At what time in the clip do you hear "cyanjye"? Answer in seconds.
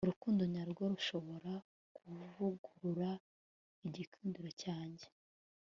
4.61-5.05